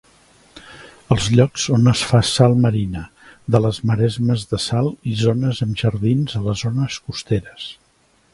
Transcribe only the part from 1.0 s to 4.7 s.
Els llocs on es fa salt marina, de les maresmes de